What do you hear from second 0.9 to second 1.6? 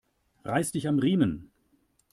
Riemen!